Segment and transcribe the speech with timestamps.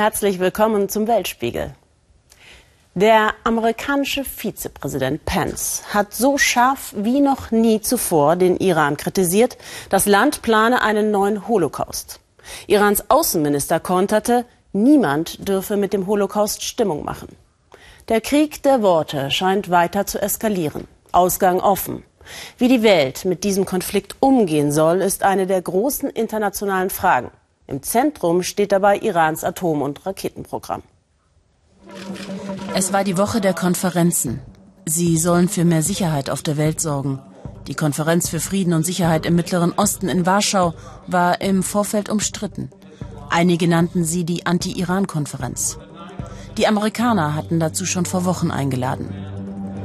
[0.00, 1.74] Herzlich willkommen zum Weltspiegel.
[2.94, 9.58] Der amerikanische Vizepräsident Pence hat so scharf wie noch nie zuvor den Iran kritisiert,
[9.90, 12.18] das Land plane einen neuen Holocaust.
[12.66, 17.36] Irans Außenminister konterte, niemand dürfe mit dem Holocaust Stimmung machen.
[18.08, 20.88] Der Krieg der Worte scheint weiter zu eskalieren.
[21.12, 22.04] Ausgang offen.
[22.56, 27.30] Wie die Welt mit diesem Konflikt umgehen soll, ist eine der großen internationalen Fragen.
[27.70, 30.82] Im Zentrum steht dabei Irans Atom- und Raketenprogramm.
[32.74, 34.40] Es war die Woche der Konferenzen.
[34.86, 37.20] Sie sollen für mehr Sicherheit auf der Welt sorgen.
[37.68, 40.74] Die Konferenz für Frieden und Sicherheit im Mittleren Osten in Warschau
[41.06, 42.70] war im Vorfeld umstritten.
[43.28, 45.78] Einige nannten sie die Anti-Iran-Konferenz.
[46.56, 49.14] Die Amerikaner hatten dazu schon vor Wochen eingeladen.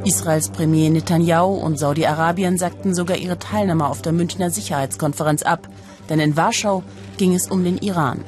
[0.06, 5.68] Israels Premier Netanyahu und Saudi-Arabien sagten sogar ihre Teilnahme auf der Münchner Sicherheitskonferenz ab,
[6.10, 6.84] denn in Warschau
[7.18, 8.24] ging es um den Iran.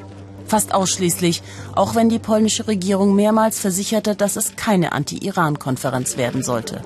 [0.46, 1.44] Fast ausschließlich,
[1.76, 6.82] auch wenn die polnische Regierung mehrmals versicherte, dass es keine Anti-Iran-Konferenz werden sollte.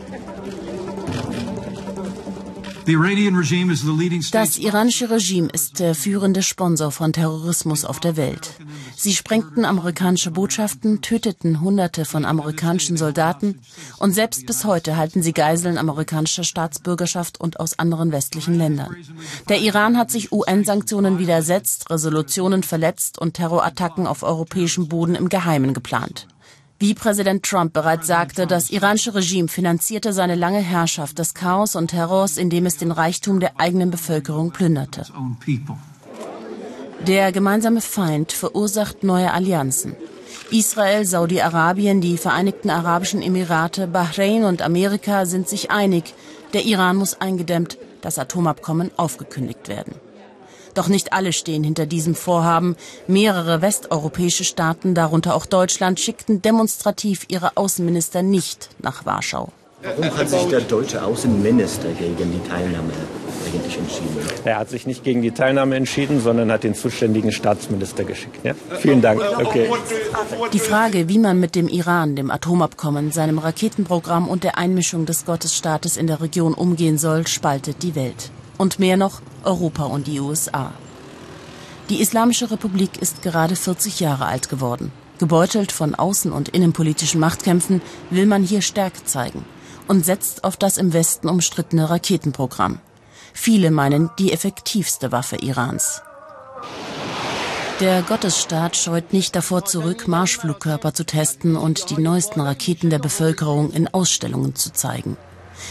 [4.31, 8.51] Das iranische Regime ist der führende Sponsor von Terrorismus auf der Welt.
[8.95, 13.59] Sie sprengten amerikanische Botschaften, töteten Hunderte von amerikanischen Soldaten
[13.97, 18.95] und selbst bis heute halten sie Geiseln amerikanischer Staatsbürgerschaft und aus anderen westlichen Ländern.
[19.47, 25.73] Der Iran hat sich UN-Sanktionen widersetzt, Resolutionen verletzt und Terrorattacken auf europäischem Boden im Geheimen
[25.73, 26.27] geplant.
[26.81, 31.89] Wie Präsident Trump bereits sagte, das iranische Regime finanzierte seine lange Herrschaft des Chaos und
[31.89, 35.05] Terrors, indem es den Reichtum der eigenen Bevölkerung plünderte.
[37.05, 39.95] Der gemeinsame Feind verursacht neue Allianzen.
[40.49, 46.15] Israel, Saudi-Arabien, die Vereinigten Arabischen Emirate, Bahrain und Amerika sind sich einig,
[46.53, 49.93] der Iran muss eingedämmt, das Atomabkommen aufgekündigt werden.
[50.73, 52.75] Doch nicht alle stehen hinter diesem Vorhaben.
[53.07, 59.49] Mehrere westeuropäische Staaten, darunter auch Deutschland, schickten demonstrativ ihre Außenminister nicht nach Warschau.
[59.83, 62.93] Warum hat sich der deutsche Außenminister gegen die Teilnahme
[63.45, 64.15] eigentlich entschieden?
[64.45, 68.45] Er hat sich nicht gegen die Teilnahme entschieden, sondern hat den zuständigen Staatsminister geschickt.
[68.45, 68.53] Ja?
[68.79, 69.21] Vielen Dank.
[69.39, 69.69] Okay.
[70.53, 75.25] Die Frage, wie man mit dem Iran, dem Atomabkommen, seinem Raketenprogramm und der Einmischung des
[75.25, 78.29] Gottesstaates in der Region umgehen soll, spaltet die Welt
[78.59, 80.73] und mehr noch Europa und die USA.
[81.89, 84.91] Die Islamische Republik ist gerade 40 Jahre alt geworden.
[85.19, 89.45] Gebeutelt von außen- und innenpolitischen Machtkämpfen will man hier Stärke zeigen
[89.87, 92.79] und setzt auf das im Westen umstrittene Raketenprogramm.
[93.33, 96.01] Viele meinen die effektivste Waffe Irans.
[97.81, 103.71] Der Gottesstaat scheut nicht davor zurück, Marschflugkörper zu testen und die neuesten Raketen der Bevölkerung
[103.71, 105.17] in Ausstellungen zu zeigen.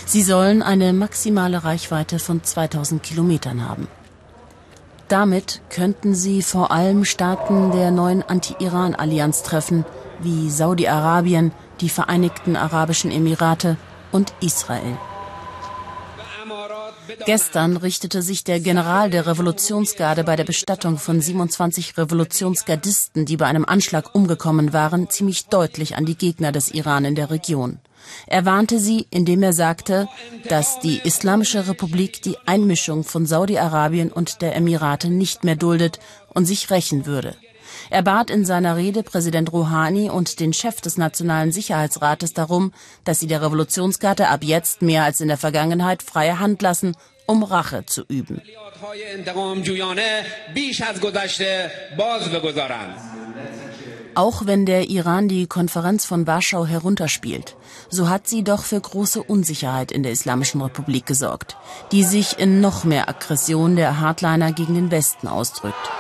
[0.07, 3.89] Sie sollen eine maximale Reichweite von 2000 Kilometern haben.
[5.09, 9.85] Damit könnten sie vor allem Staaten der neuen Anti-Iran-Allianz treffen,
[10.21, 13.77] wie Saudi-Arabien, die Vereinigten Arabischen Emirate
[14.13, 14.97] und Israel.
[17.27, 23.47] Gestern richtete sich der General der Revolutionsgarde bei der Bestattung von 27 Revolutionsgardisten, die bei
[23.47, 27.79] einem Anschlag umgekommen waren, ziemlich deutlich an die Gegner des Iran in der Region.
[28.27, 30.09] Er warnte sie, indem er sagte,
[30.49, 36.01] dass die Islamische Republik die Einmischung von Saudi-Arabien und der Emirate nicht mehr duldet
[36.33, 37.35] und sich rächen würde.
[37.91, 42.73] Er bat in seiner Rede Präsident Rouhani und den Chef des Nationalen Sicherheitsrates darum,
[43.05, 47.43] dass sie der Revolutionsgarde ab jetzt mehr als in der Vergangenheit freie Hand lassen, um
[47.43, 48.41] Rache zu üben.
[54.15, 57.57] Auch wenn der Iran die Konferenz von Warschau herunterspielt,
[57.89, 61.57] so hat sie doch für große Unsicherheit in der Islamischen Republik gesorgt,
[61.93, 65.91] die sich in noch mehr Aggression der Hardliner gegen den Westen ausdrückt.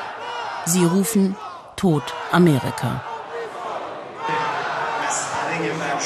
[0.66, 1.36] Sie rufen
[1.76, 3.04] Tod Amerika.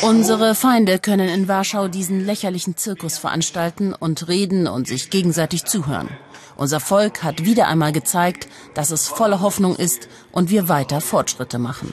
[0.03, 6.09] Unsere Feinde können in Warschau diesen lächerlichen Zirkus veranstalten und reden und sich gegenseitig zuhören.
[6.57, 11.59] Unser Volk hat wieder einmal gezeigt, dass es voller Hoffnung ist und wir weiter Fortschritte
[11.59, 11.93] machen.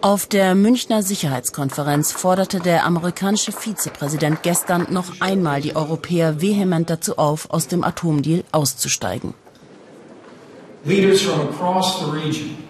[0.00, 7.16] Auf der Münchner Sicherheitskonferenz forderte der amerikanische Vizepräsident gestern noch einmal die Europäer vehement dazu
[7.16, 9.32] auf, aus dem Atomdeal auszusteigen.
[10.84, 12.63] Leaders from across the region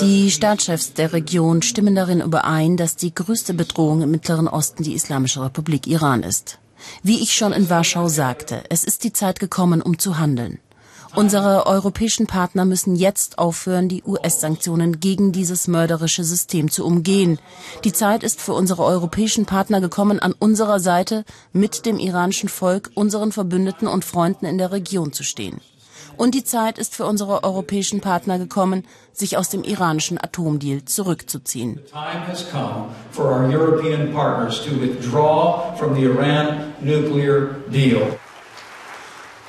[0.00, 4.94] die Staatschefs der Region stimmen darin überein, dass die größte Bedrohung im Mittleren Osten die
[4.94, 6.58] Islamische Republik Iran ist.
[7.02, 10.60] Wie ich schon in Warschau sagte, es ist die Zeit gekommen, um zu handeln.
[11.16, 17.38] Unsere europäischen Partner müssen jetzt aufhören, die US-Sanktionen gegen dieses mörderische System zu umgehen.
[17.84, 22.90] Die Zeit ist für unsere europäischen Partner gekommen, an unserer Seite mit dem iranischen Volk,
[22.94, 25.60] unseren Verbündeten und Freunden in der Region zu stehen.
[26.16, 31.80] Und die Zeit ist für unsere europäischen Partner gekommen, sich aus dem iranischen Atomdeal zurückzuziehen.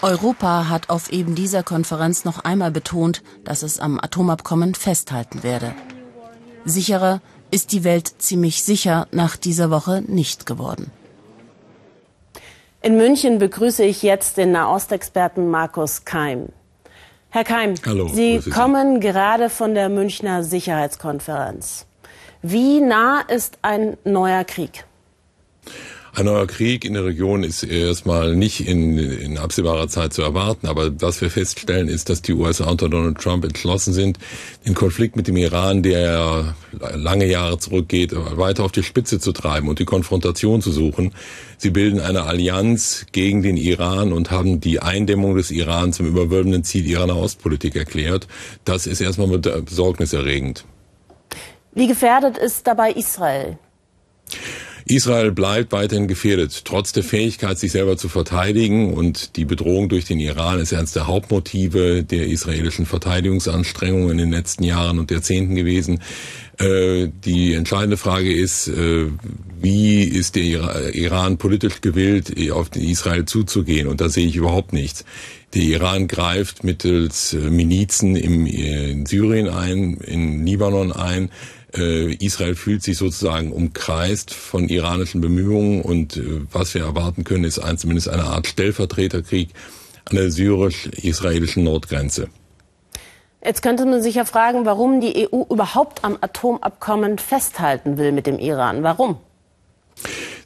[0.02, 5.74] Europa hat auf eben dieser Konferenz noch einmal betont, dass es am Atomabkommen festhalten werde.
[6.66, 10.92] Sicherer ist die Welt ziemlich sicher nach dieser Woche nicht geworden.
[12.82, 16.50] In München begrüße ich jetzt den Nahostexperten Markus Keim.
[17.38, 21.86] Herr Keim, Hallo, Sie kommen gerade von der Münchner Sicherheitskonferenz.
[22.42, 24.87] Wie nah ist ein neuer Krieg?
[26.18, 30.66] Ein neuer Krieg in der Region ist erstmal nicht in, in absehbarer Zeit zu erwarten.
[30.66, 34.18] Aber was wir feststellen, ist, dass die USA unter Donald Trump entschlossen sind,
[34.66, 36.56] den Konflikt mit dem Iran, der
[36.96, 41.14] lange Jahre zurückgeht, weiter auf die Spitze zu treiben und die Konfrontation zu suchen.
[41.60, 46.64] Sie bilden eine Allianz gegen den Iran und haben die Eindämmung des Iran zum überwölbenden
[46.64, 48.28] Ziel ihrer Nahostpolitik erklärt.
[48.66, 50.66] Das ist erstmal besorgniserregend.
[51.74, 53.60] Wie gefährdet ist dabei Israel?
[54.90, 58.94] Israel bleibt weiterhin gefährdet, trotz der Fähigkeit, sich selber zu verteidigen.
[58.94, 64.32] Und die Bedrohung durch den Iran ist eines der Hauptmotive der israelischen Verteidigungsanstrengungen in den
[64.32, 66.02] letzten Jahren und Jahrzehnten gewesen.
[66.58, 69.08] Äh, die entscheidende Frage ist, äh,
[69.60, 73.88] wie ist der Iran politisch gewillt, auf Israel zuzugehen?
[73.88, 75.04] Und da sehe ich überhaupt nichts.
[75.54, 82.82] Der Iran greift mittels Milizen im, in Syrien ein, in Libanon ein, äh, Israel fühlt
[82.84, 88.10] sich sozusagen umkreist von iranischen Bemühungen und äh, was wir erwarten können, ist ein, zumindest
[88.10, 89.50] eine Art Stellvertreterkrieg
[90.06, 92.30] an der syrisch-israelischen Nordgrenze.
[93.44, 98.28] Jetzt könnte man sich ja fragen, warum die EU überhaupt am Atomabkommen festhalten will mit
[98.28, 98.84] dem Iran.
[98.84, 99.18] Warum?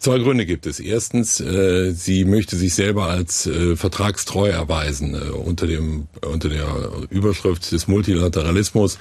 [0.02, 0.80] Zwei Gründe gibt es.
[0.80, 5.14] Erstens, äh, sie möchte sich selber als äh, vertragstreu erweisen.
[5.14, 6.66] Äh, unter, dem, unter der
[7.12, 8.98] Überschrift des Multilateralismus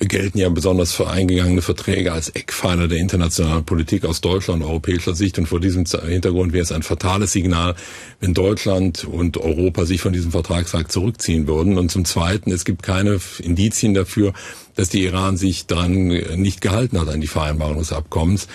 [0.00, 5.38] gelten ja besonders für eingegangene Verträge als Eckpfeiler der internationalen Politik aus Deutschland europäischer Sicht.
[5.38, 7.76] Und vor diesem Hintergrund wäre es ein fatales Signal,
[8.18, 11.78] wenn Deutschland und Europa sich von diesem Vertragswerk zurückziehen würden.
[11.78, 14.32] Und zum Zweiten, es gibt keine Indizien dafür,
[14.74, 18.48] dass die Iran sich daran nicht gehalten hat an die Vereinbarung des Abkommens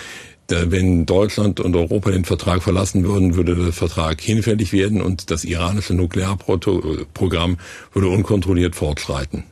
[0.48, 5.44] wenn Deutschland und Europa den Vertrag verlassen würden, würde der Vertrag hinfällig werden und das
[5.44, 7.58] iranische Nuklearprogramm
[7.92, 9.44] würde unkontrolliert fortschreiten.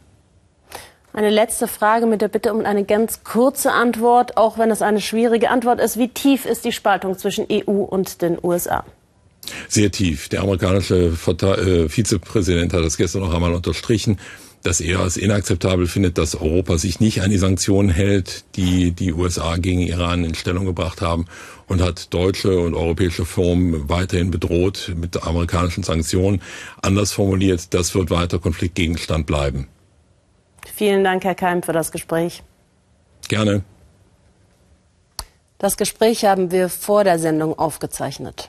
[1.12, 5.00] Eine letzte Frage mit der Bitte um eine ganz kurze Antwort, auch wenn es eine
[5.00, 5.96] schwierige Antwort ist.
[5.96, 8.84] Wie tief ist die Spaltung zwischen EU und den USA?
[9.68, 10.28] Sehr tief.
[10.28, 14.18] Der amerikanische äh, Vizepräsident hat das gestern noch einmal unterstrichen
[14.64, 19.12] dass er es inakzeptabel findet, dass Europa sich nicht an die Sanktionen hält, die die
[19.12, 21.26] USA gegen Iran in Stellung gebracht haben
[21.68, 26.40] und hat deutsche und europäische Firmen weiterhin bedroht mit amerikanischen Sanktionen.
[26.80, 29.68] Anders formuliert, das wird weiter Konfliktgegenstand bleiben.
[30.74, 32.42] Vielen Dank, Herr Keim, für das Gespräch.
[33.28, 33.62] Gerne.
[35.58, 38.48] Das Gespräch haben wir vor der Sendung aufgezeichnet.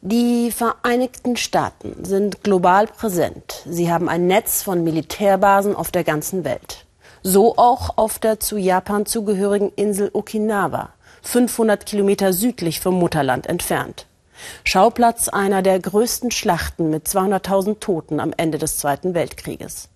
[0.00, 3.64] Die Vereinigten Staaten sind global präsent.
[3.66, 6.86] Sie haben ein Netz von Militärbasen auf der ganzen Welt.
[7.24, 10.90] So auch auf der zu Japan zugehörigen Insel Okinawa,
[11.22, 14.06] 500 Kilometer südlich vom Mutterland entfernt.
[14.62, 19.88] Schauplatz einer der größten Schlachten mit 200.000 Toten am Ende des Zweiten Weltkrieges.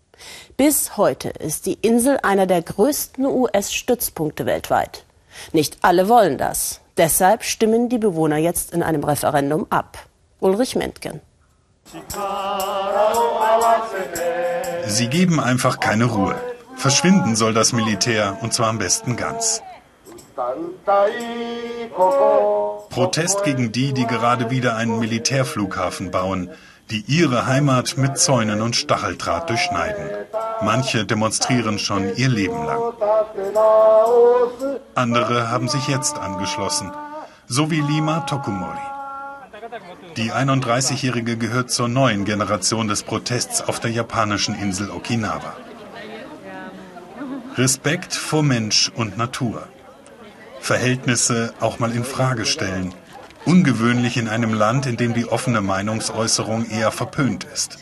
[0.57, 5.05] Bis heute ist die Insel einer der größten US-Stützpunkte weltweit.
[5.53, 6.82] Nicht alle wollen das.
[6.97, 9.99] Deshalb stimmen die Bewohner jetzt in einem Referendum ab.
[10.41, 11.21] Ulrich Mentgen.
[14.87, 16.35] Sie geben einfach keine Ruhe.
[16.77, 19.63] Verschwinden soll das Militär und zwar am besten ganz.
[22.89, 26.51] Protest gegen die, die gerade wieder einen Militärflughafen bauen,
[26.93, 30.05] die ihre Heimat mit Zäunen und Stacheldraht durchschneiden.
[30.61, 32.81] Manche demonstrieren schon ihr Leben lang.
[34.95, 36.93] Andere haben sich jetzt angeschlossen,
[37.47, 38.87] so wie Lima Tokumori.
[40.19, 45.55] Die 31-Jährige gehört zur neuen Generation des Protests auf der japanischen Insel Okinawa.
[47.57, 49.67] Respekt vor Mensch und Natur.
[50.61, 52.95] Verhältnisse auch mal in Frage stellen,
[53.45, 57.79] Ungewöhnlich in einem Land, in dem die offene Meinungsäußerung eher verpönt ist.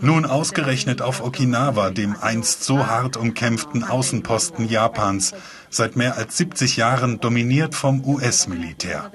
[0.00, 5.32] Nun ausgerechnet auf Okinawa, dem einst so hart umkämpften Außenposten Japans,
[5.70, 9.10] seit mehr als 70 Jahren dominiert vom US-Militär.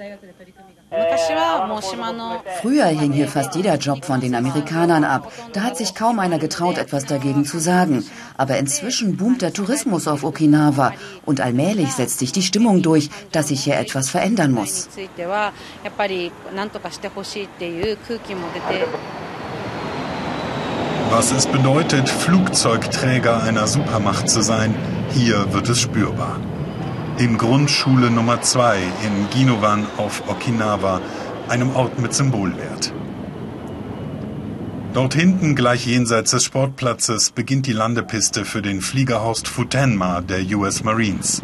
[2.60, 5.32] Früher hing hier fast jeder Job von den Amerikanern ab.
[5.52, 8.04] Da hat sich kaum einer getraut, etwas dagegen zu sagen.
[8.36, 10.92] Aber inzwischen boomt der Tourismus auf Okinawa
[11.24, 14.88] und allmählich setzt sich die Stimmung durch, dass sich hier etwas verändern muss.
[21.10, 24.74] Was es bedeutet, Flugzeugträger einer Supermacht zu sein,
[25.12, 26.38] hier wird es spürbar.
[27.18, 31.00] In Grundschule Nummer 2 in Ginowan auf Okinawa,
[31.48, 32.94] einem Ort mit Symbolwert.
[34.94, 40.82] Dort hinten, gleich jenseits des Sportplatzes, beginnt die Landepiste für den Fliegerhorst Futenma der US
[40.82, 41.42] Marines.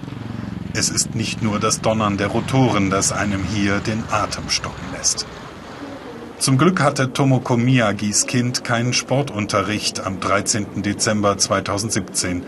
[0.72, 5.26] Es ist nicht nur das Donnern der Rotoren, das einem hier den Atem stocken lässt.
[6.38, 10.82] Zum Glück hatte Tomoko Miyagis Kind keinen Sportunterricht am 13.
[10.82, 12.42] Dezember 2017.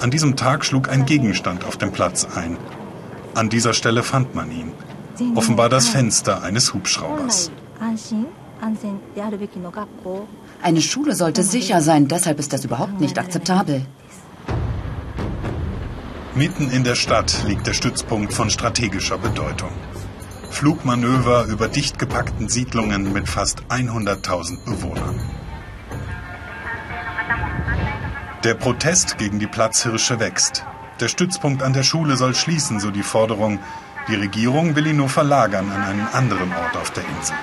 [0.00, 2.56] An diesem Tag schlug ein Gegenstand auf dem Platz ein.
[3.34, 4.72] An dieser Stelle fand man ihn.
[5.34, 7.50] Offenbar das Fenster eines Hubschraubers.
[10.62, 13.84] Eine Schule sollte sicher sein, deshalb ist das überhaupt nicht akzeptabel.
[16.34, 19.72] Mitten in der Stadt liegt der Stützpunkt von strategischer Bedeutung.
[20.50, 25.20] Flugmanöver über dicht gepackten Siedlungen mit fast 100.000 Bewohnern.
[28.42, 30.64] Der Protest gegen die Platzhirsche wächst.
[30.98, 33.58] Der Stützpunkt an der Schule soll schließen, so die Forderung.
[34.08, 37.36] Die Regierung will ihn nur verlagern an einen anderen Ort auf der Insel.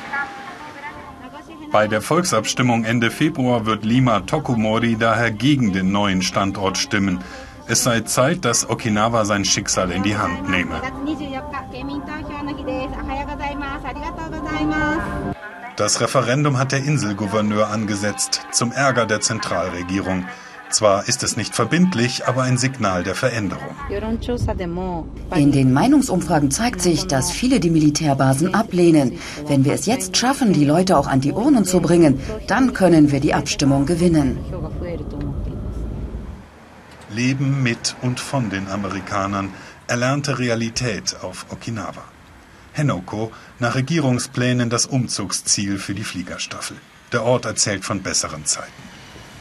[1.71, 7.19] Bei der Volksabstimmung Ende Februar wird Lima Tokumori daher gegen den neuen Standort stimmen.
[7.67, 10.81] Es sei Zeit, dass Okinawa sein Schicksal in die Hand nehme.
[15.75, 20.25] Das Referendum hat der Inselgouverneur angesetzt, zum Ärger der Zentralregierung.
[20.69, 23.75] Zwar ist es nicht verbindlich, aber ein Signal der Veränderung.
[25.35, 29.19] In den Meinungsumfragen zeigt sich, dass viele die Militärbasen ablehnen.
[29.47, 33.11] Wenn wir es jetzt schaffen, die Leute auch an die Urnen zu bringen, dann können
[33.11, 34.37] wir die Abstimmung gewinnen.
[37.09, 39.53] Leben mit und von den Amerikanern,
[39.87, 42.03] erlernte Realität auf Okinawa.
[42.73, 46.77] Henoko nach Regierungsplänen das Umzugsziel für die Fliegerstaffel.
[47.11, 48.86] Der Ort erzählt von besseren Zeiten.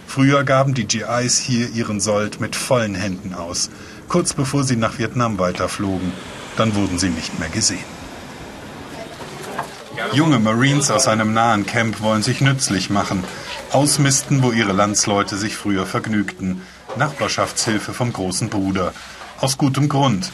[0.06, 3.70] Früher gaben die GIs hier ihren Sold mit vollen Händen aus,
[4.08, 6.12] kurz bevor sie nach Vietnam weiterflogen.
[6.56, 7.96] Dann wurden sie nicht mehr gesehen.
[10.12, 13.24] Junge Marines aus einem nahen Camp wollen sich nützlich machen,
[13.72, 16.62] ausmisten, wo ihre Landsleute sich früher vergnügten.
[16.96, 18.92] Nachbarschaftshilfe vom großen Bruder.
[19.40, 20.30] Aus gutem Grund.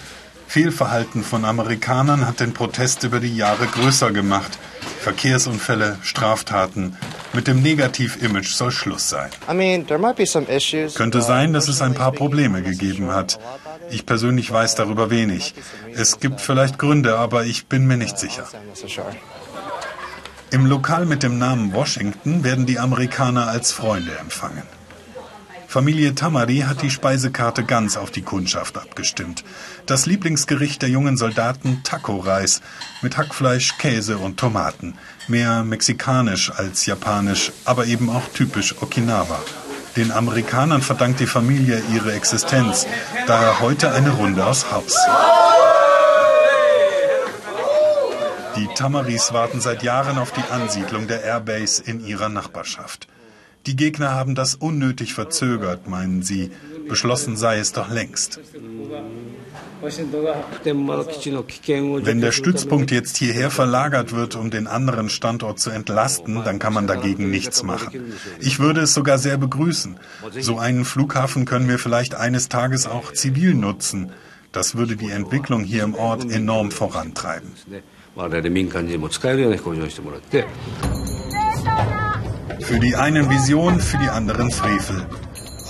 [0.47, 4.59] Fehlverhalten von Amerikanern hat den Protest über die Jahre größer gemacht.
[5.01, 6.97] Verkehrsunfälle, Straftaten.
[7.33, 9.31] Mit dem Negativ-Image soll Schluss sein.
[10.95, 13.39] Könnte sein, dass es ein paar Probleme gegeben hat.
[13.91, 15.55] Ich persönlich weiß darüber wenig.
[15.95, 18.47] Es gibt vielleicht Gründe, aber ich bin mir nicht sicher.
[20.51, 24.65] Im Lokal mit dem Namen Washington werden die Amerikaner als Freunde empfangen.
[25.73, 29.43] Familie Tamari hat die Speisekarte ganz auf die Kundschaft abgestimmt.
[29.87, 32.61] Das Lieblingsgericht der jungen Soldaten Taco-Reis
[33.01, 34.99] mit Hackfleisch, Käse und Tomaten.
[35.29, 39.43] Mehr mexikanisch als japanisch, aber eben auch typisch Okinawa.
[39.97, 42.87] Den Amerikanern verdankt die Familie ihre Existenz.
[43.27, 44.95] Daher heute eine Runde aus Haus.
[48.57, 53.09] Die Tamaris warten seit Jahren auf die Ansiedlung der Airbase in ihrer Nachbarschaft.
[53.67, 56.51] Die Gegner haben das unnötig verzögert, meinen sie.
[56.89, 58.41] Beschlossen sei es doch längst.
[62.05, 66.73] Wenn der Stützpunkt jetzt hierher verlagert wird, um den anderen Standort zu entlasten, dann kann
[66.73, 68.13] man dagegen nichts machen.
[68.41, 69.97] Ich würde es sogar sehr begrüßen.
[70.41, 74.13] So einen Flughafen können wir vielleicht eines Tages auch zivil nutzen.
[74.51, 77.53] Das würde die Entwicklung hier im Ort enorm vorantreiben.
[82.61, 85.07] Für die einen Vision, für die anderen Frevel.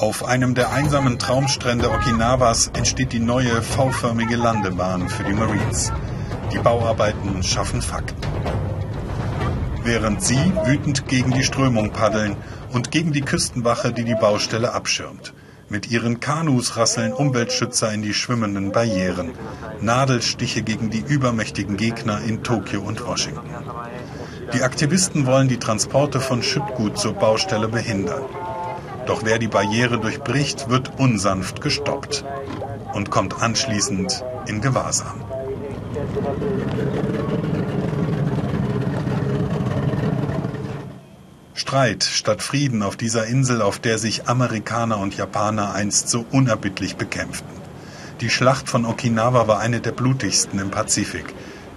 [0.00, 5.93] Auf einem der einsamen Traumstrände Okinawas entsteht die neue V-förmige Landebahn für die Marines.
[6.52, 8.26] Die Bauarbeiten schaffen Fakten.
[9.85, 12.37] Während sie wütend gegen die Strömung paddeln
[12.73, 15.35] und gegen die Küstenwache, die die Baustelle abschirmt.
[15.69, 19.33] Mit ihren Kanus rasseln Umweltschützer in die schwimmenden Barrieren.
[19.81, 23.49] Nadelstiche gegen die übermächtigen Gegner in Tokio und Washington.
[24.55, 28.23] Die Aktivisten wollen die Transporte von Schüttgut zur Baustelle behindern.
[29.07, 32.25] Doch wer die Barriere durchbricht, wird unsanft gestoppt
[32.93, 35.25] und kommt anschließend in Gewahrsam.
[41.55, 46.97] Streit statt Frieden auf dieser Insel, auf der sich Amerikaner und Japaner einst so unerbittlich
[46.97, 47.51] bekämpften.
[48.21, 51.35] Die Schlacht von Okinawa war eine der blutigsten im Pazifik.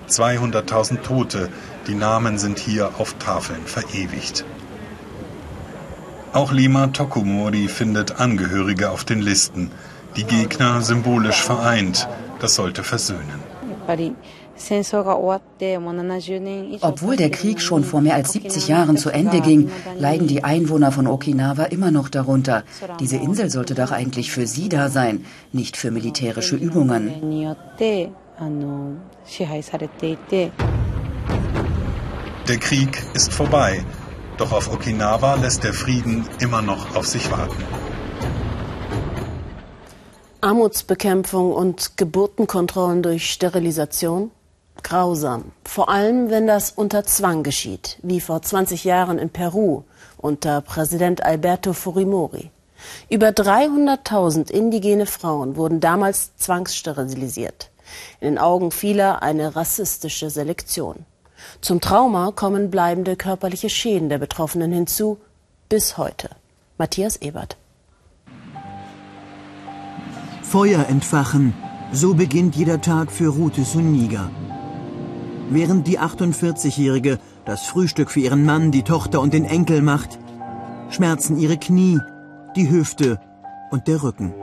[0.10, 1.50] 200.000 Tote,
[1.88, 4.46] die Namen sind hier auf Tafeln verewigt.
[6.34, 9.72] Auch Lima Tokumori findet Angehörige auf den Listen.
[10.18, 12.08] Die Gegner symbolisch vereint.
[12.40, 13.40] Das sollte versöhnen.
[16.82, 20.92] Obwohl der Krieg schon vor mehr als 70 Jahren zu Ende ging, leiden die Einwohner
[20.92, 22.64] von Okinawa immer noch darunter.
[23.00, 27.12] Diese Insel sollte doch eigentlich für sie da sein, nicht für militärische Übungen.
[32.48, 33.84] Der Krieg ist vorbei,
[34.38, 37.64] doch auf Okinawa lässt der Frieden immer noch auf sich warten.
[40.42, 44.30] Armutsbekämpfung und Geburtenkontrollen durch Sterilisation?
[44.84, 45.54] Grausam.
[45.64, 49.82] Vor allem, wenn das unter Zwang geschieht, wie vor 20 Jahren in Peru
[50.18, 52.52] unter Präsident Alberto Fujimori.
[53.10, 57.72] Über 300.000 indigene Frauen wurden damals zwangssterilisiert.
[58.20, 61.08] In den Augen vieler eine rassistische Selektion.
[61.62, 65.18] Zum Trauma kommen bleibende körperliche Schäden der Betroffenen hinzu,
[65.70, 66.30] bis heute.
[66.78, 67.58] Matthias Ebert.
[70.44, 71.54] Feuer entfachen,
[71.92, 74.30] so beginnt jeder Tag für Rute Suniga.
[75.50, 80.18] Während die 48-Jährige das Frühstück für ihren Mann, die Tochter und den Enkel macht,
[80.90, 82.00] schmerzen ihre Knie,
[82.56, 83.20] die Hüfte
[83.72, 84.34] und der Rücken.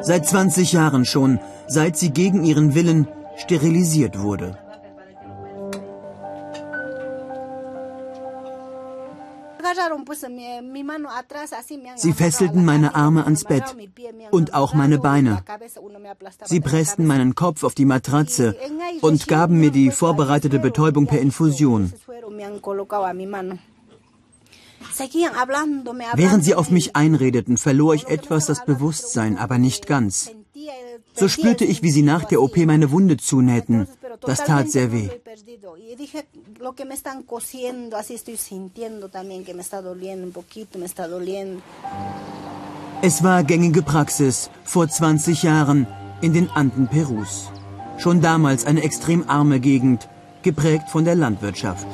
[0.00, 4.58] Seit 20 Jahren schon, seit sie gegen ihren Willen sterilisiert wurde.
[11.96, 13.64] Sie fesselten meine Arme ans Bett
[14.30, 15.42] und auch meine Beine.
[16.44, 18.56] Sie pressten meinen Kopf auf die Matratze
[19.00, 21.92] und gaben mir die vorbereitete Betäubung per Infusion.
[26.14, 30.30] Während sie auf mich einredeten, verlor ich etwas das Bewusstsein, aber nicht ganz.
[31.16, 33.88] So spürte ich, wie sie nach der OP meine Wunde zunähten.
[34.20, 35.08] Das tat sehr weh.
[43.02, 45.86] Es war gängige Praxis vor 20 Jahren
[46.20, 47.50] in den Anden Perus.
[47.98, 50.08] Schon damals eine extrem arme Gegend,
[50.42, 51.86] geprägt von der Landwirtschaft.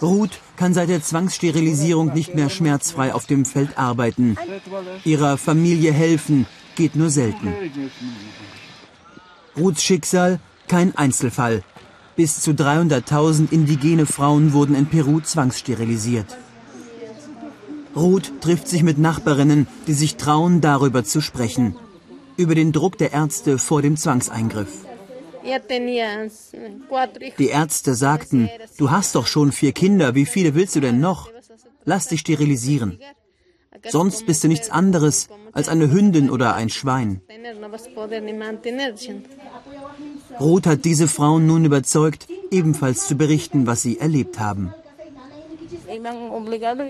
[0.00, 4.36] Ruth kann seit der Zwangssterilisierung nicht mehr schmerzfrei auf dem Feld arbeiten.
[5.04, 7.52] Ihrer Familie helfen geht nur selten.
[9.56, 11.62] Ruths Schicksal kein Einzelfall.
[12.14, 16.36] Bis zu 300.000 indigene Frauen wurden in Peru zwangssterilisiert.
[17.96, 21.76] Ruth trifft sich mit Nachbarinnen, die sich trauen, darüber zu sprechen.
[22.36, 24.87] Über den Druck der Ärzte vor dem Zwangseingriff.
[27.38, 31.30] Die Ärzte sagten, du hast doch schon vier Kinder, wie viele willst du denn noch?
[31.84, 32.98] Lass dich sterilisieren.
[33.88, 37.20] Sonst bist du nichts anderes als eine Hündin oder ein Schwein.
[40.40, 44.74] Roth hat diese Frauen nun überzeugt, ebenfalls zu berichten, was sie erlebt haben.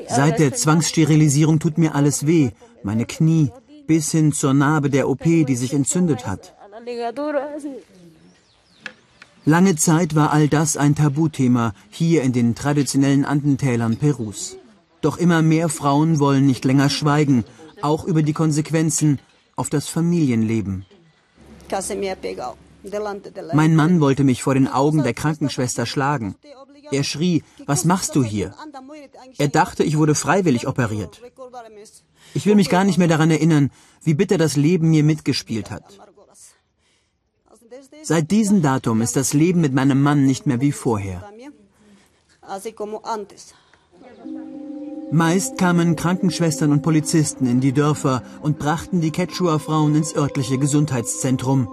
[0.09, 2.51] Seit der Zwangssterilisierung tut mir alles weh,
[2.83, 3.51] meine Knie,
[3.87, 6.55] bis hin zur Narbe der OP, die sich entzündet hat.
[9.49, 14.59] Lange Zeit war all das ein Tabuthema hier in den traditionellen Andentälern Perus.
[15.01, 17.45] Doch immer mehr Frauen wollen nicht länger schweigen,
[17.81, 19.21] auch über die Konsequenzen
[19.57, 20.85] auf das Familienleben.
[23.55, 26.35] Mein Mann wollte mich vor den Augen der Krankenschwester schlagen.
[26.91, 28.53] Er schrie, was machst du hier?
[29.39, 31.23] Er dachte, ich wurde freiwillig operiert.
[32.35, 33.71] Ich will mich gar nicht mehr daran erinnern,
[34.03, 35.87] wie bitter das Leben mir mitgespielt hat.
[38.11, 41.23] Seit diesem Datum ist das Leben mit meinem Mann nicht mehr wie vorher.
[45.13, 51.69] Meist kamen Krankenschwestern und Polizisten in die Dörfer und brachten die Quechua-Frauen ins örtliche Gesundheitszentrum.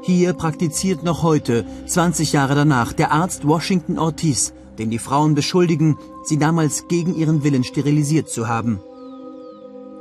[0.00, 5.98] Hier praktiziert noch heute, 20 Jahre danach, der Arzt Washington Ortiz, den die Frauen beschuldigen,
[6.22, 8.80] sie damals gegen ihren Willen sterilisiert zu haben.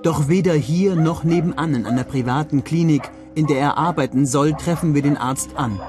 [0.03, 4.93] Doch weder hier noch nebenan in einer privaten Klinik in der er arbeiten soll, treffen
[4.93, 5.79] wir den Arzt an.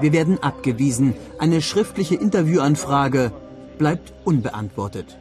[0.00, 1.14] Wir werden abgewiesen.
[1.38, 3.32] Eine schriftliche Interviewanfrage
[3.78, 5.18] bleibt unbeantwortet.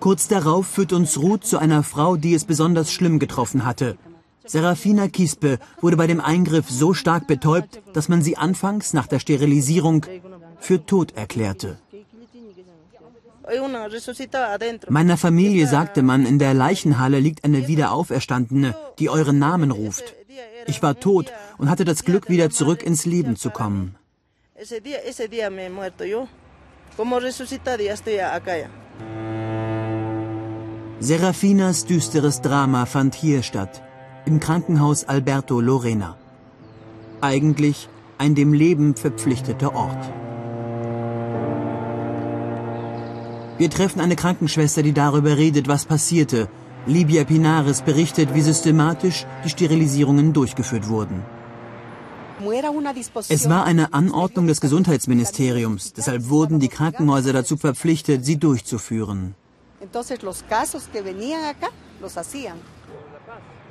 [0.00, 3.96] Kurz darauf führt uns Ruth zu einer Frau, die es besonders schlimm getroffen hatte.
[4.46, 9.18] Serafina Kispe wurde bei dem Eingriff so stark betäubt, dass man sie anfangs nach der
[9.18, 10.06] Sterilisierung
[10.58, 11.78] für tot erklärte.
[14.88, 20.14] Meiner Familie sagte man, in der Leichenhalle liegt eine Wiederauferstandene, die euren Namen ruft.
[20.66, 23.96] Ich war tot und hatte das Glück, wieder zurück ins Leben zu kommen.
[31.00, 33.82] Serafinas düsteres Drama fand hier statt,
[34.26, 36.16] im Krankenhaus Alberto Lorena.
[37.20, 40.27] Eigentlich ein dem Leben verpflichteter Ort.
[43.58, 46.48] Wir treffen eine Krankenschwester, die darüber redet, was passierte.
[46.86, 51.22] Libia Pinares berichtet, wie systematisch die Sterilisierungen durchgeführt wurden.
[53.28, 59.34] Es war eine Anordnung des Gesundheitsministeriums, deshalb wurden die Krankenhäuser dazu verpflichtet, sie durchzuführen.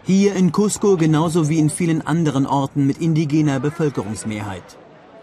[0.04, 4.78] Hier in Cusco genauso wie in vielen anderen Orten mit indigener Bevölkerungsmehrheit.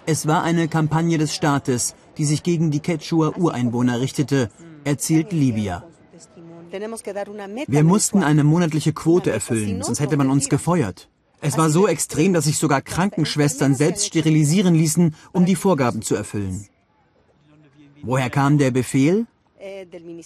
[0.06, 4.50] Es war eine Kampagne des Staates, die sich gegen die Quechua-Ureinwohner richtete,
[4.84, 5.84] erzählt Libya.
[7.68, 11.08] Wir mussten eine monatliche Quote erfüllen, sonst hätte man uns gefeuert.
[11.40, 16.14] Es war so extrem, dass sich sogar Krankenschwestern selbst sterilisieren ließen, um die Vorgaben zu
[16.14, 16.66] erfüllen.
[18.02, 19.26] Woher kam der Befehl?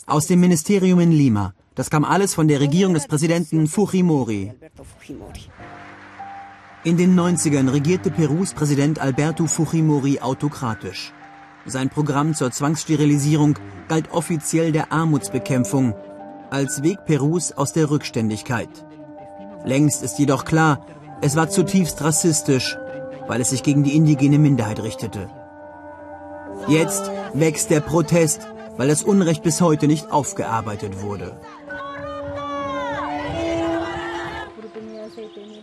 [0.06, 1.54] Aus dem Ministerium in Lima.
[1.74, 4.52] Das kam alles von der Regierung des Präsidenten Fujimori.
[6.84, 11.12] In den 90ern regierte Perus Präsident Alberto Fujimori autokratisch.
[11.68, 15.94] Sein Programm zur Zwangssterilisierung galt offiziell der Armutsbekämpfung
[16.48, 18.70] als Weg Perus aus der Rückständigkeit.
[19.64, 20.86] Längst ist jedoch klar,
[21.20, 22.78] es war zutiefst rassistisch,
[23.26, 25.28] weil es sich gegen die indigene Minderheit richtete.
[26.68, 31.38] Jetzt wächst der Protest, weil das Unrecht bis heute nicht aufgearbeitet wurde.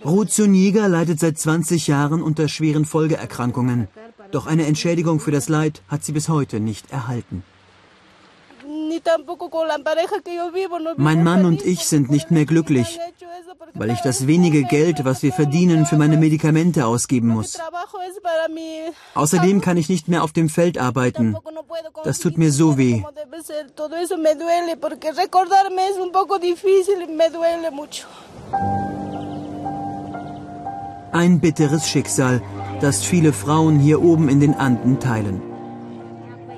[0.05, 3.87] Ruth Zuniga leidet seit 20 Jahren unter schweren Folgeerkrankungen.
[4.35, 7.45] Doch eine Entschädigung für das Leid hat sie bis heute nicht erhalten.
[10.97, 12.99] Mein Mann und ich sind nicht mehr glücklich,
[13.75, 17.57] weil ich das wenige Geld, was wir verdienen, für meine Medikamente ausgeben muss.
[19.13, 21.37] Außerdem kann ich nicht mehr auf dem Feld arbeiten.
[22.03, 23.03] Das tut mir so weh.
[31.13, 32.41] Ein bitteres Schicksal,
[32.81, 35.41] das viele Frauen hier oben in den Anden teilen.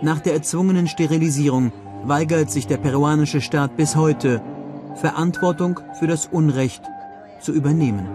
[0.01, 1.71] Nach der erzwungenen Sterilisierung
[2.03, 4.41] weigert sich der peruanische Staat bis heute,
[4.95, 6.84] Verantwortung für das Unrecht
[7.41, 8.08] zu übernehmen.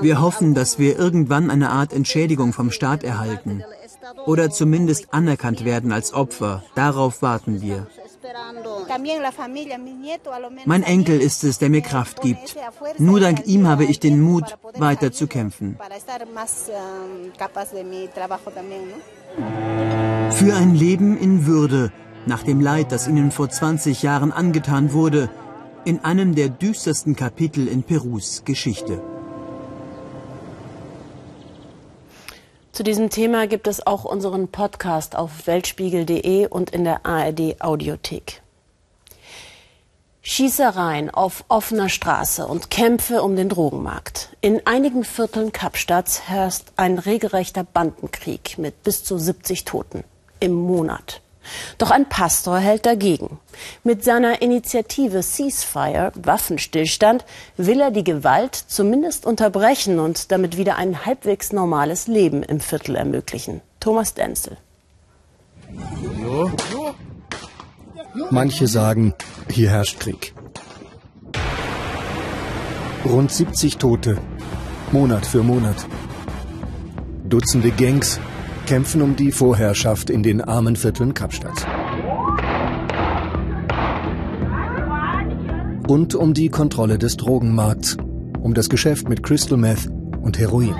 [0.00, 3.62] Wir hoffen, dass wir irgendwann eine Art Entschädigung vom Staat erhalten
[4.26, 6.62] oder zumindest anerkannt werden als Opfer.
[6.74, 7.86] Darauf warten wir.
[10.64, 12.56] Mein Enkel ist es, der mir Kraft gibt.
[12.98, 15.78] Nur dank ihm habe ich den Mut, weiter zu kämpfen.
[20.30, 21.92] Für ein Leben in Würde,
[22.26, 25.30] nach dem Leid, das ihnen vor 20 Jahren angetan wurde,
[25.84, 29.00] in einem der düstersten Kapitel in Perus Geschichte.
[32.78, 38.40] Zu diesem Thema gibt es auch unseren Podcast auf weltspiegel.de und in der ARD Audiothek.
[40.22, 44.36] Schießereien auf offener Straße und Kämpfe um den Drogenmarkt.
[44.42, 50.04] In einigen Vierteln Kapstadts herrscht ein regelrechter Bandenkrieg mit bis zu 70 Toten
[50.38, 51.20] im Monat.
[51.78, 53.38] Doch ein Pastor hält dagegen.
[53.84, 57.24] Mit seiner Initiative Ceasefire, Waffenstillstand,
[57.56, 62.96] will er die Gewalt zumindest unterbrechen und damit wieder ein halbwegs normales Leben im Viertel
[62.96, 63.60] ermöglichen.
[63.80, 64.56] Thomas Denzel.
[68.30, 69.14] Manche sagen,
[69.50, 70.34] hier herrscht Krieg.
[73.04, 74.18] Rund 70 Tote,
[74.92, 75.86] Monat für Monat.
[77.24, 78.18] Dutzende Gangs
[78.68, 81.64] kämpfen um die Vorherrschaft in den armen Vierteln Kapstadts.
[85.88, 87.96] Und um die Kontrolle des Drogenmarkts,
[88.42, 89.88] um das Geschäft mit Crystal Meth
[90.20, 90.74] und Heroin.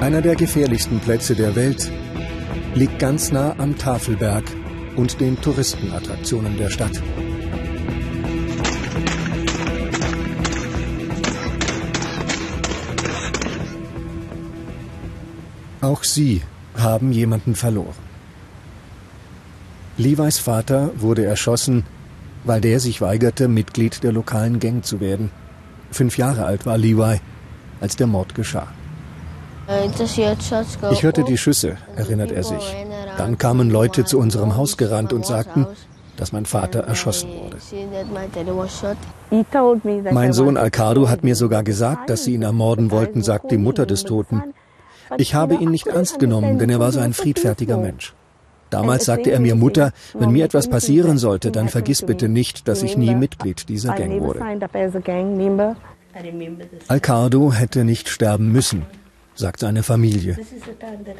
[0.00, 1.92] Einer der gefährlichsten Plätze der Welt
[2.74, 4.42] liegt ganz nah am Tafelberg
[4.96, 7.00] und den Touristenattraktionen der Stadt.
[15.86, 16.42] Auch sie
[16.76, 17.94] haben jemanden verloren.
[19.98, 21.84] Levis Vater wurde erschossen,
[22.42, 25.30] weil der sich weigerte, Mitglied der lokalen Gang zu werden.
[25.92, 27.20] Fünf Jahre alt war Levi,
[27.80, 28.66] als der Mord geschah.
[30.90, 32.66] Ich hörte die Schüsse, erinnert er sich.
[33.16, 35.68] Dann kamen Leute zu unserem Haus gerannt und sagten,
[36.16, 37.58] dass mein Vater erschossen wurde.
[40.12, 43.86] Mein Sohn Alcado hat mir sogar gesagt, dass sie ihn ermorden wollten, sagt die Mutter
[43.86, 44.42] des Toten.
[45.18, 48.14] Ich habe ihn nicht ernst genommen, denn er war so ein friedfertiger Mensch.
[48.70, 52.82] Damals sagte er mir, Mutter, wenn mir etwas passieren sollte, dann vergiss bitte nicht, dass
[52.82, 54.40] ich nie Mitglied dieser Gang wurde.
[56.88, 58.86] Alcardo hätte nicht sterben müssen
[59.36, 60.38] sagt seine Familie.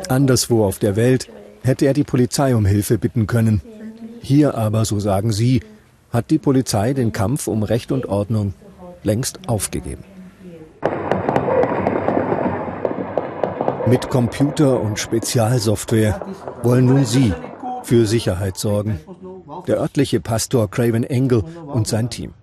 [0.08, 1.28] Anderswo auf der Welt
[1.62, 3.60] hätte er die Polizei um Hilfe bitten können.
[4.22, 5.60] Hier aber, so sagen sie,
[6.10, 8.54] hat die Polizei den Kampf um Recht und Ordnung
[9.02, 10.04] längst aufgegeben.
[13.88, 16.20] Mit Computer und Spezialsoftware
[16.62, 17.32] wollen nun Sie
[17.84, 18.98] für Sicherheit sorgen.
[19.66, 22.34] Der örtliche Pastor Craven Engel und sein Team.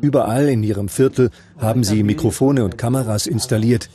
[0.00, 3.90] Überall in ihrem Viertel haben sie Mikrofone und Kameras installiert.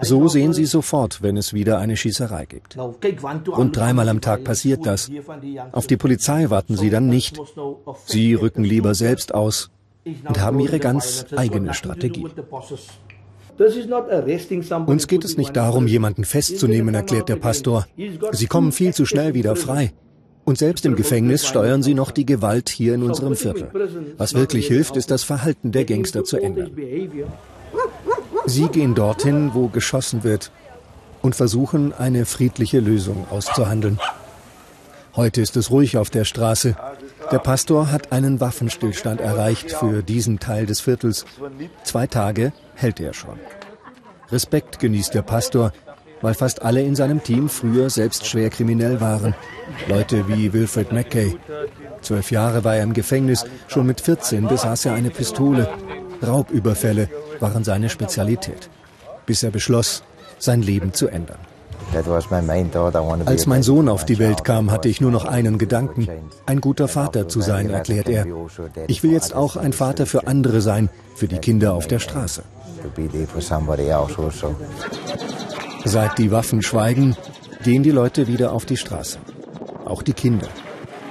[0.00, 2.76] So sehen sie sofort, wenn es wieder eine Schießerei gibt.
[2.78, 5.10] Rund dreimal am Tag passiert das.
[5.72, 7.38] Auf die Polizei warten sie dann nicht.
[8.06, 9.70] Sie rücken lieber selbst aus
[10.04, 12.26] und haben ihre ganz eigene Strategie.
[14.86, 17.86] Uns geht es nicht darum, jemanden festzunehmen, erklärt der Pastor.
[18.32, 19.92] Sie kommen viel zu schnell wieder frei.
[20.44, 23.70] Und selbst im Gefängnis steuern sie noch die Gewalt hier in unserem Viertel.
[24.16, 26.72] Was wirklich hilft, ist das Verhalten der Gangster zu ändern.
[28.46, 30.50] Sie gehen dorthin, wo geschossen wird
[31.20, 34.00] und versuchen, eine friedliche Lösung auszuhandeln.
[35.14, 36.74] Heute ist es ruhig auf der Straße.
[37.32, 41.24] Der Pastor hat einen Waffenstillstand erreicht für diesen Teil des Viertels.
[41.82, 43.38] Zwei Tage hält er schon.
[44.30, 45.72] Respekt genießt der Pastor,
[46.20, 49.34] weil fast alle in seinem Team früher selbst schwer kriminell waren.
[49.88, 51.36] Leute wie Wilfred Mackay.
[52.02, 55.68] Zwölf Jahre war er im Gefängnis, schon mit 14 besaß er eine Pistole.
[56.22, 57.08] Raubüberfälle
[57.40, 58.68] waren seine Spezialität.
[59.24, 60.02] Bis er beschloss,
[60.38, 61.38] sein Leben zu ändern.
[63.26, 66.08] Als mein Sohn auf die Welt kam, hatte ich nur noch einen Gedanken,
[66.46, 68.26] ein guter Vater zu sein, erklärt er.
[68.88, 72.42] Ich will jetzt auch ein Vater für andere sein, für die Kinder auf der Straße.
[75.84, 77.16] Seit die Waffen schweigen,
[77.62, 79.18] gehen die Leute wieder auf die Straße.
[79.84, 80.48] Auch die Kinder.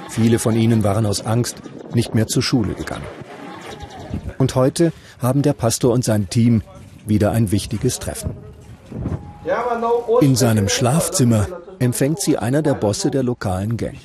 [0.10, 1.62] Viele von ihnen waren aus Angst
[1.94, 3.06] nicht mehr zur Schule gegangen.
[4.38, 6.64] Und heute haben der Pastor und sein Team
[7.06, 8.32] wieder ein wichtiges Treffen.
[10.22, 11.48] In seinem Schlafzimmer
[11.80, 13.96] empfängt sie einer der Bosse der lokalen Gang.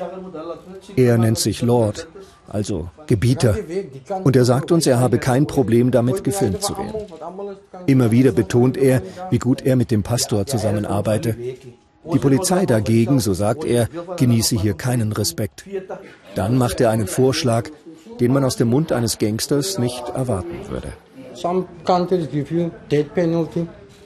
[0.96, 2.08] Er nennt sich Lord,
[2.48, 3.56] also Gebieter.
[4.24, 7.06] Und er sagt uns, er habe kein Problem damit, gefilmt zu werden.
[7.86, 11.36] Immer wieder betont er, wie gut er mit dem Pastor zusammenarbeite.
[12.12, 15.64] Die Polizei dagegen, so sagt er, genieße hier keinen Respekt.
[16.34, 17.68] Dann macht er einen Vorschlag,
[18.20, 20.92] den man aus dem Mund eines Gangsters nicht erwarten würde.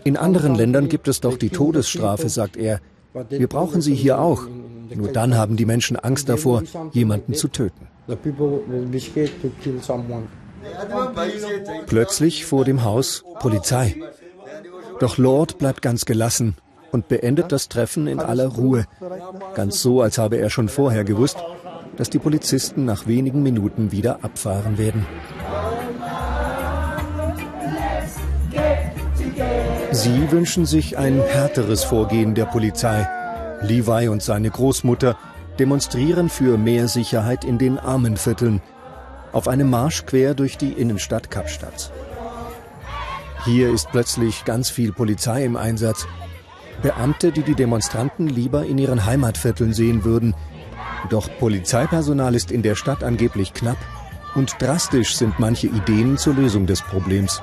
[0.04, 2.80] In anderen Ländern gibt es doch die Todesstrafe, sagt er.
[3.28, 4.46] Wir brauchen sie hier auch.
[4.94, 7.88] Nur dann haben die Menschen Angst davor, jemanden zu töten.
[11.86, 13.96] Plötzlich vor dem Haus Polizei.
[14.98, 16.56] Doch Lord bleibt ganz gelassen
[16.92, 18.84] und beendet das Treffen in aller Ruhe.
[19.54, 21.38] Ganz so, als habe er schon vorher gewusst,
[21.96, 25.06] dass die Polizisten nach wenigen Minuten wieder abfahren werden.
[29.92, 33.08] Sie wünschen sich ein härteres Vorgehen der Polizei.
[33.60, 35.18] Levi und seine Großmutter
[35.58, 38.62] demonstrieren für mehr Sicherheit in den Armenvierteln
[39.32, 41.90] auf einem Marsch quer durch die Innenstadt Kapstadt.
[43.44, 46.06] Hier ist plötzlich ganz viel Polizei im Einsatz.
[46.82, 50.34] Beamte, die die Demonstranten lieber in ihren Heimatvierteln sehen würden.
[51.08, 53.78] Doch Polizeipersonal ist in der Stadt angeblich knapp
[54.36, 57.42] und drastisch sind manche Ideen zur Lösung des Problems.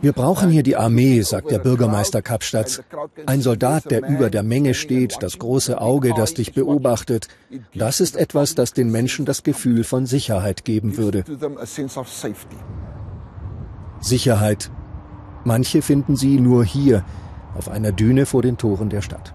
[0.00, 2.82] Wir brauchen hier die Armee, sagt der Bürgermeister Kapstadt.
[3.26, 7.28] Ein Soldat, der über der Menge steht, das große Auge, das dich beobachtet.
[7.74, 11.24] Das ist etwas, das den Menschen das Gefühl von Sicherheit geben würde.
[14.00, 14.70] Sicherheit.
[15.44, 17.04] Manche finden sie nur hier,
[17.56, 19.34] auf einer Düne vor den Toren der Stadt.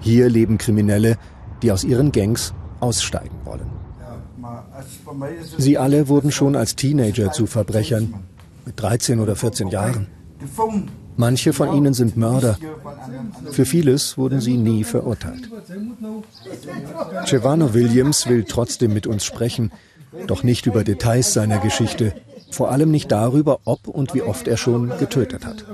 [0.00, 1.16] Hier leben Kriminelle,
[1.62, 3.70] die aus ihren Gangs aussteigen wollen.
[5.58, 8.14] Sie alle wurden schon als Teenager zu Verbrechern,
[8.66, 10.06] mit 13 oder 14 Jahren.
[11.16, 12.56] Manche von ihnen sind Mörder.
[13.50, 15.50] Für vieles wurden sie nie verurteilt.
[17.26, 19.70] Cevano Williams will trotzdem mit uns sprechen,
[20.26, 22.14] doch nicht über Details seiner Geschichte,
[22.50, 25.64] vor allem nicht darüber, ob und wie oft er schon getötet hat.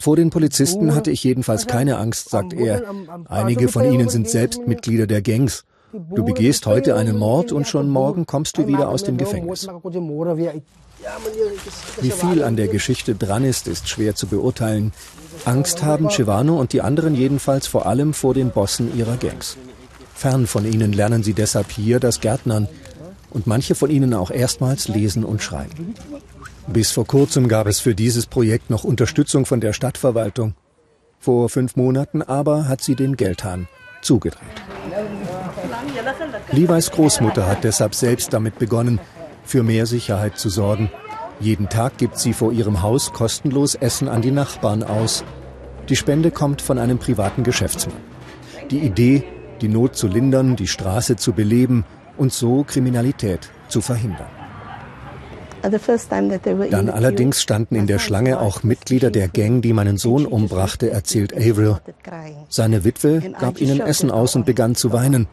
[0.00, 2.82] Vor den Polizisten hatte ich jedenfalls keine Angst, sagt er.
[3.26, 5.64] Einige von ihnen sind selbst Mitglieder der Gangs.
[6.14, 9.68] Du begehst heute einen Mord und schon morgen kommst du wieder aus dem Gefängnis.
[12.00, 14.92] Wie viel an der Geschichte dran ist, ist schwer zu beurteilen.
[15.44, 19.56] Angst haben Cevano und die anderen jedenfalls vor allem vor den Bossen ihrer Gangs.
[20.14, 22.68] Fern von ihnen lernen sie deshalb hier das Gärtnern
[23.30, 25.94] und manche von ihnen auch erstmals lesen und schreiben.
[26.66, 30.54] Bis vor kurzem gab es für dieses Projekt noch Unterstützung von der Stadtverwaltung.
[31.18, 33.68] Vor fünf Monaten aber hat sie den Geldhahn
[34.02, 34.40] zugedreht.
[36.52, 39.00] Levi's Großmutter hat deshalb selbst damit begonnen,
[39.44, 40.90] für mehr Sicherheit zu sorgen.
[41.40, 45.24] Jeden Tag gibt sie vor ihrem Haus kostenlos Essen an die Nachbarn aus.
[45.88, 47.96] Die Spende kommt von einem privaten Geschäftsmann.
[48.70, 49.24] Die Idee,
[49.60, 51.84] die Not zu lindern, die Straße zu beleben
[52.16, 54.26] und so Kriminalität zu verhindern.
[56.70, 61.34] Dann allerdings standen in der Schlange auch Mitglieder der Gang, die meinen Sohn umbrachte, erzählt
[61.36, 61.78] Avril.
[62.48, 65.26] Seine Witwe gab ihnen Essen aus und begann zu weinen.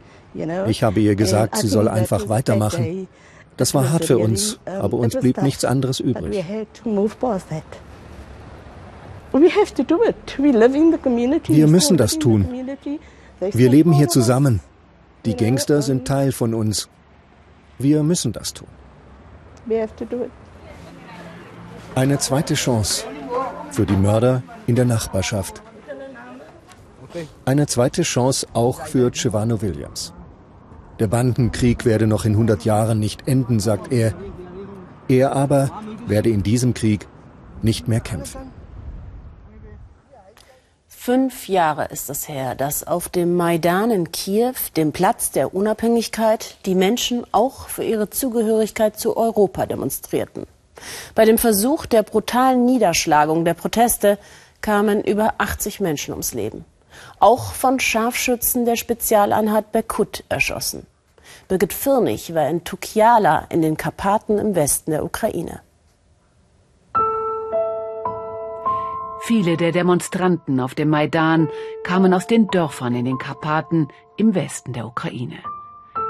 [0.67, 3.07] Ich habe ihr gesagt, sie soll einfach weitermachen.
[3.57, 6.43] Das war hart für uns, aber uns blieb nichts anderes übrig.
[11.47, 12.47] Wir müssen das tun.
[13.39, 14.59] Wir leben hier zusammen.
[15.25, 16.89] Die Gangster sind Teil von uns.
[17.79, 18.67] Wir müssen das tun.
[21.95, 23.05] Eine zweite Chance
[23.71, 25.61] für die Mörder in der Nachbarschaft.
[27.45, 30.13] Eine zweite Chance auch für Chivano Williams.
[31.03, 34.13] Der Bandenkrieg werde noch in 100 Jahren nicht enden, sagt er.
[35.09, 35.69] Er aber
[36.07, 37.09] werde in diesem Krieg
[37.61, 38.39] nicht mehr kämpfen.
[40.87, 46.55] Fünf Jahre ist es her, dass auf dem Maidan in Kiew, dem Platz der Unabhängigkeit,
[46.65, 50.45] die Menschen auch für ihre Zugehörigkeit zu Europa demonstrierten.
[51.15, 54.17] Bei dem Versuch der brutalen Niederschlagung der Proteste
[54.61, 56.63] kamen über 80 Menschen ums Leben.
[57.19, 60.87] Auch von Scharfschützen der Spezialeinheit Berkut erschossen.
[61.53, 65.61] Birgit Firnig war in Tukiala in den Karpaten im Westen der Ukraine.
[69.21, 71.49] Viele der Demonstranten auf dem Maidan
[71.83, 75.37] kamen aus den Dörfern in den Karpaten im Westen der Ukraine.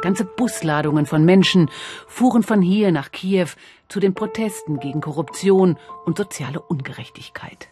[0.02, 1.70] Ganze Busladungen von Menschen
[2.08, 3.50] fuhren von hier nach Kiew
[3.90, 7.68] zu den Protesten gegen Korruption und soziale Ungerechtigkeit.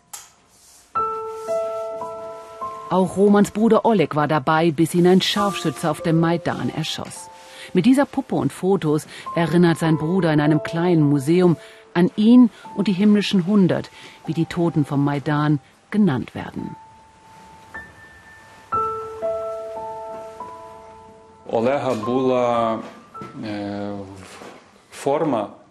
[2.89, 7.30] Auch Romans Bruder Oleg war dabei, bis ihn ein Scharfschütze auf dem Maidan erschoss.
[7.73, 11.57] Mit dieser Puppe und Fotos erinnert sein Bruder in einem kleinen Museum
[11.93, 13.89] an ihn und die himmlischen Hundert,
[14.25, 16.75] wie die Toten vom Maidan genannt werden.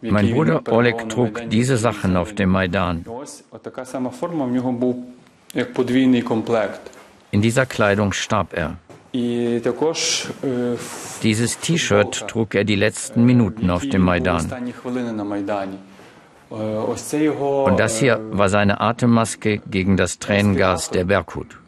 [0.02, 3.04] Mein Bruder Oleg trug diese Sachen auf dem Maidan.
[7.30, 8.76] In dieser Kleidung starb er.
[11.22, 14.48] Dieses T-Shirt trug er die letzten Minuten auf dem Maidan.
[16.50, 21.58] Und das hier war seine Atemmaske gegen das Tränengas der Berkut.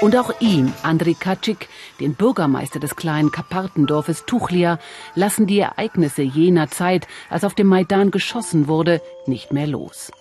[0.00, 4.78] Und auch ihn, Andrei Kaczyk, den Bürgermeister des kleinen Karpatendorfes Tuchlia,
[5.16, 10.12] lassen die Ereignisse jener Zeit, als auf dem Maidan geschossen wurde, nicht mehr los.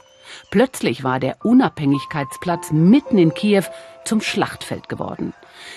[0.52, 3.66] Plötzlich war der Unabhängigkeitsplatz mitten in Kiew
[4.04, 5.34] zum Schlachtfeld geworden.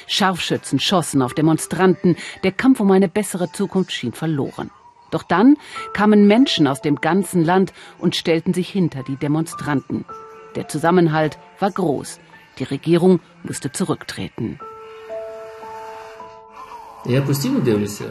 [0.06, 4.70] Scharfschützen schossen auf Demonstranten, der Kampf um eine bessere Zukunft schien verloren.
[5.10, 5.58] Doch dann
[5.92, 10.06] kamen Menschen aus dem ganzen Land und stellten sich hinter die Demonstranten.
[10.56, 12.18] Der Zusammenhalt war groß.
[12.58, 14.58] Die Regierung musste zurücktreten.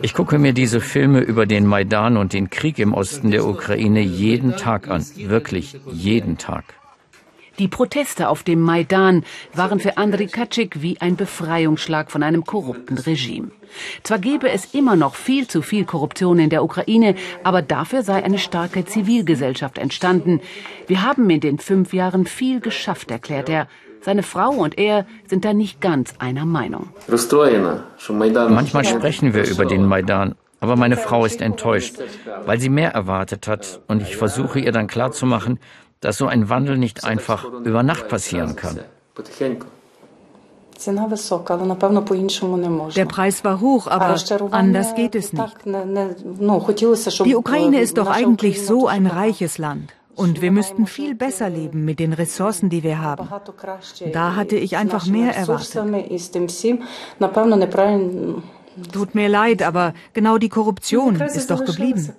[0.01, 4.01] Ich gucke mir diese Filme über den Maidan und den Krieg im Osten der Ukraine
[4.01, 5.05] jeden Tag an.
[5.15, 6.65] Wirklich jeden Tag.
[7.59, 9.23] Die Proteste auf dem Maidan
[9.53, 13.51] waren für Andriy Kaczyk wie ein Befreiungsschlag von einem korrupten Regime.
[14.03, 18.23] Zwar gäbe es immer noch viel zu viel Korruption in der Ukraine, aber dafür sei
[18.23, 20.41] eine starke Zivilgesellschaft entstanden.
[20.87, 23.67] Wir haben in den fünf Jahren viel geschafft, erklärt er.
[24.03, 26.89] Seine Frau und er sind da nicht ganz einer Meinung.
[28.49, 31.95] Manchmal sprechen wir über den Maidan, aber meine Frau ist enttäuscht,
[32.45, 33.81] weil sie mehr erwartet hat.
[33.87, 35.59] Und ich versuche ihr dann klarzumachen,
[35.99, 38.79] dass so ein Wandel nicht einfach über Nacht passieren kann.
[42.95, 44.15] Der Preis war hoch, aber
[44.51, 45.57] anders geht es nicht.
[47.25, 49.93] Die Ukraine ist doch eigentlich so ein reiches Land.
[50.15, 53.29] Und wir müssten viel besser leben mit den Ressourcen, die wir haben.
[54.13, 55.77] Da hatte ich einfach mehr erwartet.
[58.91, 62.13] Tut mir leid, aber genau die Korruption ist doch geblieben.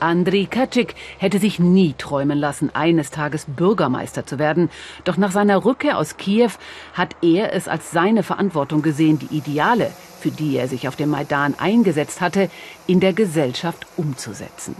[0.00, 4.68] Andriy Kaczyk hätte sich nie träumen lassen, eines Tages Bürgermeister zu werden.
[5.04, 6.50] Doch nach seiner Rückkehr aus Kiew
[6.92, 9.90] hat er es als seine Verantwortung gesehen, die Ideale,
[10.20, 12.50] für die er sich auf dem Maidan eingesetzt hatte,
[12.86, 14.74] in der Gesellschaft umzusetzen.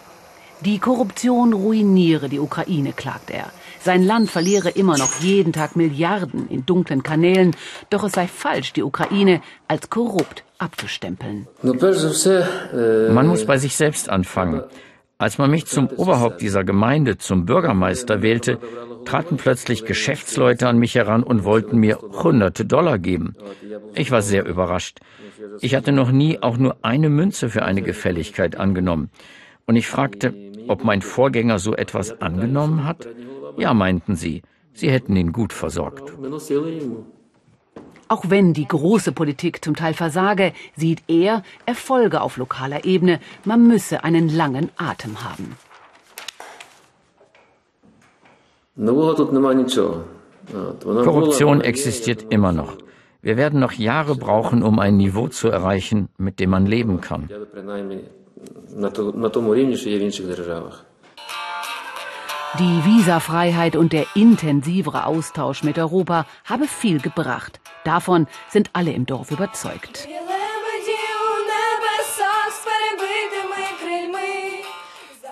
[0.60, 3.46] Die Korruption ruiniere die Ukraine, klagt er.
[3.80, 7.54] Sein Land verliere immer noch jeden Tag Milliarden in dunklen Kanälen,
[7.90, 11.46] doch es sei falsch, die Ukraine als korrupt abzustempeln.
[11.62, 14.62] Man muss bei sich selbst anfangen.
[15.18, 18.58] Als man mich zum Oberhaupt dieser Gemeinde, zum Bürgermeister wählte,
[19.04, 23.36] traten plötzlich Geschäftsleute an mich heran und wollten mir hunderte Dollar geben.
[23.94, 24.98] Ich war sehr überrascht.
[25.60, 29.10] Ich hatte noch nie auch nur eine Münze für eine Gefälligkeit angenommen.
[29.66, 30.34] Und ich fragte,
[30.68, 33.08] ob mein Vorgänger so etwas angenommen hat?
[33.56, 34.42] Ja, meinten sie,
[34.72, 36.12] sie hätten ihn gut versorgt.
[38.08, 43.18] Auch wenn die große Politik zum Teil versage, sieht er Erfolge auf lokaler Ebene.
[43.44, 45.56] Man müsse einen langen Atem haben.
[50.82, 52.76] Korruption existiert immer noch.
[53.22, 57.30] Wir werden noch Jahre brauchen, um ein Niveau zu erreichen, mit dem man leben kann.
[62.58, 67.60] Die Visafreiheit und der intensivere Austausch mit Europa habe viel gebracht.
[67.84, 70.08] Davon sind alle im Dorf überzeugt.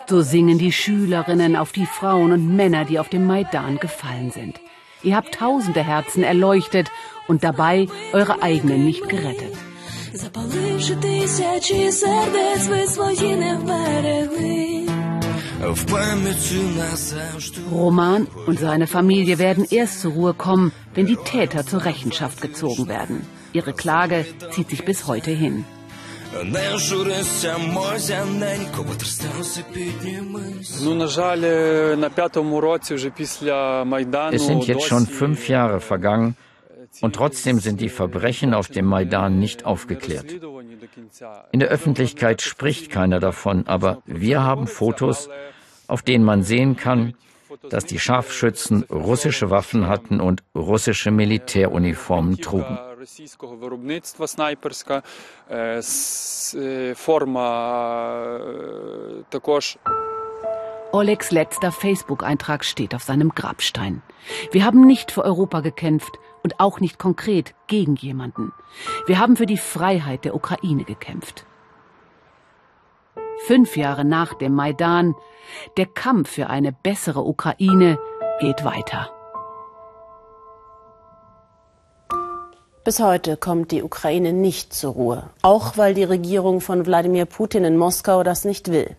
[0.09, 4.61] So singen die Schülerinnen auf die Frauen und Männer, die auf dem Maidan gefallen sind.
[5.03, 6.90] Ihr habt tausende Herzen erleuchtet
[7.28, 9.55] und dabei eure eigenen nicht gerettet.
[17.70, 22.88] Roman und seine Familie werden erst zur Ruhe kommen, wenn die Täter zur Rechenschaft gezogen
[22.88, 23.26] werden.
[23.54, 25.64] Ihre Klage zieht sich bis heute hin.
[34.32, 36.36] Es sind jetzt schon fünf Jahre vergangen
[37.01, 40.30] und trotzdem sind die Verbrechen auf dem Maidan nicht aufgeklärt.
[41.53, 45.28] In der Öffentlichkeit spricht keiner davon, aber wir haben Fotos,
[45.88, 47.14] auf denen man sehen kann,
[47.68, 52.78] dass die Scharfschützen russische Waffen hatten und russische Militäruniformen trugen.
[60.93, 64.03] Olegs letzter Facebook-Eintrag steht auf seinem Grabstein.
[64.51, 68.53] Wir haben nicht für Europa gekämpft und auch nicht konkret gegen jemanden.
[69.07, 71.47] Wir haben für die Freiheit der Ukraine gekämpft.
[73.47, 75.14] Fünf Jahre nach dem Maidan,
[75.78, 77.99] der Kampf für eine bessere Ukraine
[78.40, 79.11] geht weiter.
[82.84, 87.64] Bis heute kommt die Ukraine nicht zur Ruhe, auch weil die Regierung von Wladimir Putin
[87.64, 88.97] in Moskau das nicht will.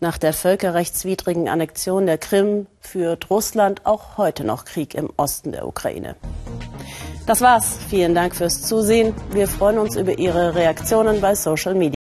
[0.00, 5.66] Nach der völkerrechtswidrigen Annexion der Krim führt Russland auch heute noch Krieg im Osten der
[5.66, 6.16] Ukraine.
[7.26, 7.78] Das war's.
[7.88, 9.14] Vielen Dank fürs Zusehen.
[9.30, 11.99] Wir freuen uns über Ihre Reaktionen bei Social Media.